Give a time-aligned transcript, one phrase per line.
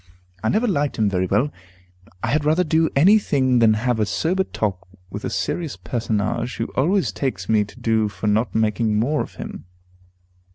[0.43, 1.51] I never liked him very well;
[2.23, 6.57] I had rather do any thing than have a sober talk with a serious personage,
[6.57, 9.65] who always takes me to do for not making more of him.